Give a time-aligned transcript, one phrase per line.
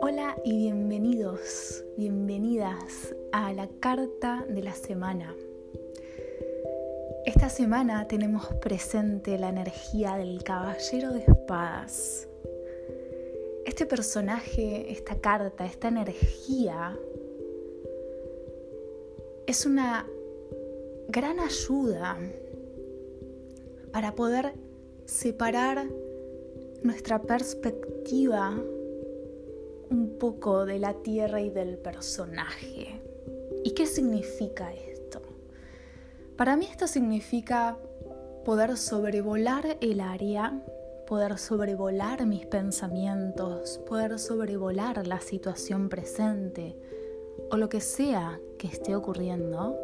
[0.00, 5.36] Hola y bienvenidos, bienvenidas a la carta de la semana.
[7.26, 12.26] Esta semana tenemos presente la energía del caballero de espadas.
[13.66, 16.98] Este personaje, esta carta, esta energía
[19.46, 20.06] es una
[21.08, 22.18] gran ayuda
[23.92, 24.54] para poder
[25.10, 25.88] separar
[26.82, 28.56] nuestra perspectiva
[29.90, 33.02] un poco de la tierra y del personaje.
[33.64, 35.20] ¿Y qué significa esto?
[36.36, 37.76] Para mí esto significa
[38.44, 40.62] poder sobrevolar el área,
[41.06, 46.76] poder sobrevolar mis pensamientos, poder sobrevolar la situación presente
[47.50, 49.76] o lo que sea que esté ocurriendo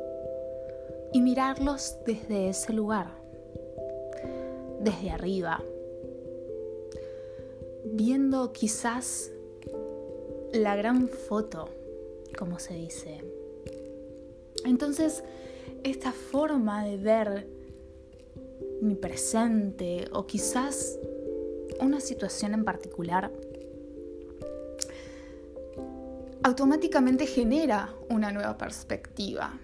[1.12, 3.25] y mirarlos desde ese lugar,
[4.80, 5.62] desde arriba,
[7.84, 9.30] viendo quizás
[10.52, 11.68] la gran foto,
[12.38, 13.22] como se dice.
[14.64, 15.22] Entonces,
[15.84, 17.46] esta forma de ver
[18.80, 20.98] mi presente o quizás
[21.80, 23.30] una situación en particular
[26.42, 29.58] automáticamente genera una nueva perspectiva.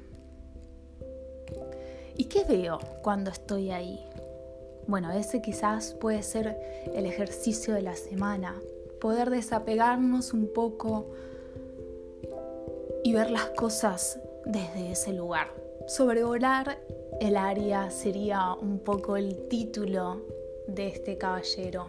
[2.17, 4.01] ¿Y qué veo cuando estoy ahí?
[4.87, 6.57] Bueno, ese quizás puede ser
[6.95, 8.61] el ejercicio de la semana,
[9.01, 11.07] poder desapegarnos un poco
[13.05, 15.49] y ver las cosas desde ese lugar.
[15.87, 16.79] Sobrevolar
[17.21, 20.23] el área sería un poco el título
[20.67, 21.87] de este caballero.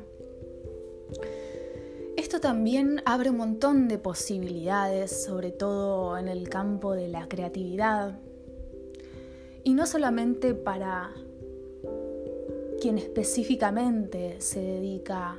[2.15, 8.19] Esto también abre un montón de posibilidades, sobre todo en el campo de la creatividad.
[9.63, 11.11] Y no solamente para
[12.83, 15.37] quien específicamente se dedica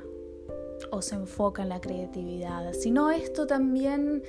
[0.89, 4.23] o se enfoca en la creatividad, sino esto también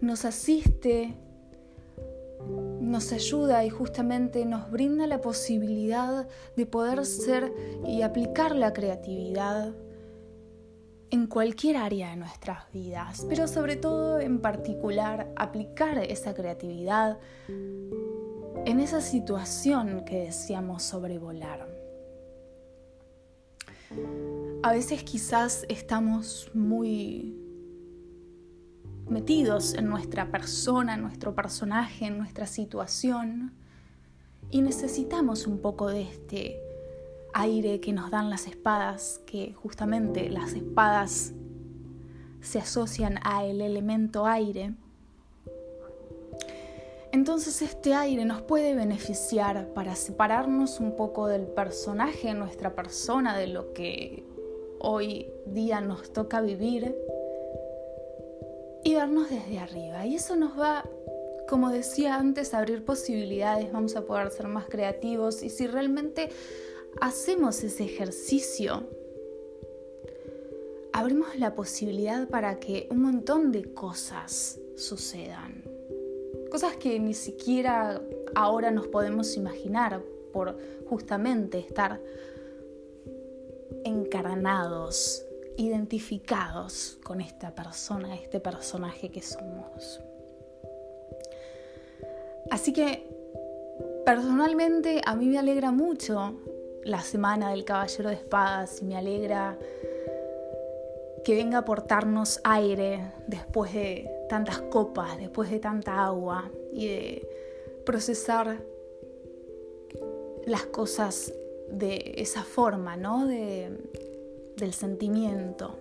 [0.00, 1.16] nos asiste,
[2.80, 7.52] nos ayuda y justamente nos brinda la posibilidad de poder ser
[7.84, 9.74] y aplicar la creatividad
[11.10, 17.18] en cualquier área de nuestras vidas, pero sobre todo en particular aplicar esa creatividad
[17.48, 21.79] en esa situación que deseamos sobrevolar.
[24.62, 27.36] A veces quizás estamos muy
[29.08, 33.52] metidos en nuestra persona, en nuestro personaje, en nuestra situación
[34.50, 36.60] y necesitamos un poco de este
[37.34, 41.32] aire que nos dan las espadas, que justamente las espadas
[42.40, 44.74] se asocian al elemento aire.
[47.20, 53.46] Entonces este aire nos puede beneficiar para separarnos un poco del personaje, nuestra persona, de
[53.46, 54.24] lo que
[54.78, 56.96] hoy día nos toca vivir
[58.84, 60.06] y vernos desde arriba.
[60.06, 60.88] Y eso nos va,
[61.46, 66.30] como decía antes, a abrir posibilidades, vamos a poder ser más creativos y si realmente
[67.02, 68.88] hacemos ese ejercicio,
[70.94, 75.59] abrimos la posibilidad para que un montón de cosas sucedan.
[76.50, 78.00] Cosas que ni siquiera
[78.34, 80.02] ahora nos podemos imaginar
[80.32, 80.56] por
[80.88, 82.00] justamente estar
[83.84, 85.24] encarnados,
[85.56, 90.00] identificados con esta persona, este personaje que somos.
[92.50, 93.06] Así que
[94.04, 96.34] personalmente a mí me alegra mucho
[96.84, 99.58] la semana del Caballero de Espadas y me alegra
[101.24, 107.28] que venga a aportarnos aire después de tantas copas, después de tanta agua y de
[107.84, 108.62] procesar
[110.46, 111.32] las cosas
[111.70, 113.26] de esa forma, ¿no?
[113.26, 113.70] De,
[114.56, 115.76] del sentimiento.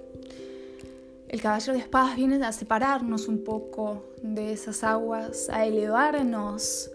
[1.27, 6.89] El caballero de espadas viene a separarnos un poco de esas aguas, a elevarnos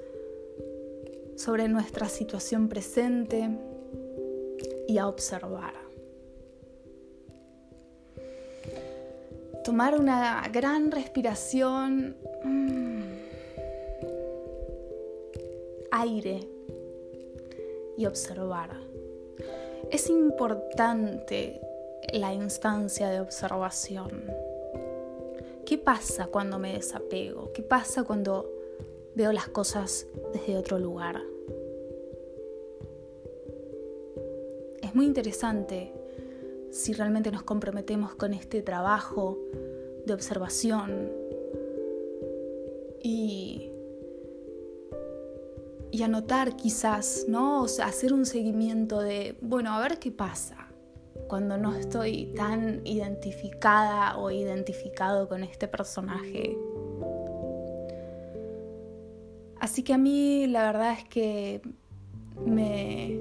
[1.37, 3.49] sobre nuestra situación presente
[4.89, 5.84] y a observar.
[9.65, 13.03] Tomar una gran respiración, mm,
[15.91, 16.47] aire
[17.97, 18.79] y observar.
[19.91, 21.61] Es importante
[22.13, 24.25] la instancia de observación.
[25.65, 27.51] ¿Qué pasa cuando me desapego?
[27.55, 28.51] ¿Qué pasa cuando
[29.15, 31.23] veo las cosas desde otro lugar?
[34.83, 35.91] Es muy interesante
[36.75, 39.39] si realmente nos comprometemos con este trabajo
[40.07, 41.13] de observación
[43.01, 43.71] y,
[46.03, 47.65] anotar quizás, ¿no?
[47.65, 50.69] hacer un seguimiento de, bueno, a ver qué pasa.
[51.29, 56.59] cuando no estoy tan identificada o identificado con este personaje.
[59.61, 61.63] Así que a mí la verdad es que
[62.45, 63.19] me,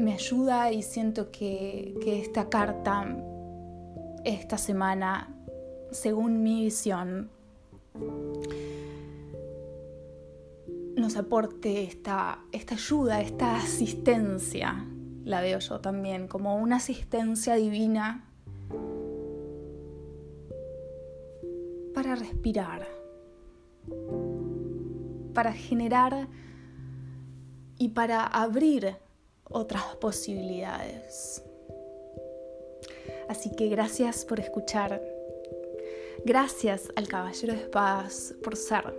[0.00, 3.16] me ayuda y siento que, que esta carta
[4.24, 5.34] esta semana,
[5.90, 7.30] según mi visión,
[10.96, 14.86] nos aporte esta, esta ayuda, esta asistencia,
[15.24, 18.26] la veo yo también, como una asistencia divina
[21.94, 22.86] para respirar,
[25.34, 26.28] para generar
[27.78, 28.96] y para abrir
[29.50, 31.42] otras posibilidades.
[33.28, 35.00] Así que gracias por escuchar.
[36.24, 38.94] Gracias al Caballero de Espadas por ser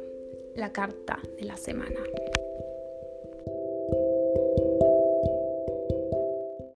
[0.56, 2.00] la carta de la semana.